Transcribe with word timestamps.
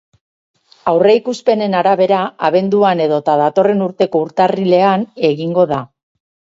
Aurreikuspenen 0.91 1.75
arabera, 1.81 2.23
abenduan 2.49 3.05
edota 3.07 3.39
datorren 3.45 3.85
urteko 3.91 4.27
urtarrilean 4.29 5.09
egingo 5.33 5.73
da. 5.77 5.87